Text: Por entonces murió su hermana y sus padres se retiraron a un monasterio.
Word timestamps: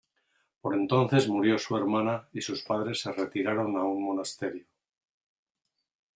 Por 0.61 0.73
entonces 0.73 1.27
murió 1.29 1.59
su 1.59 1.77
hermana 1.77 2.27
y 2.33 2.41
sus 2.41 2.63
padres 2.63 3.01
se 3.01 3.11
retiraron 3.11 3.77
a 3.77 3.83
un 3.83 4.03
monasterio. 4.03 4.65